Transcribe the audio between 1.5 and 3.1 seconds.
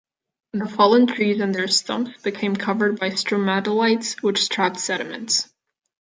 their stumps became covered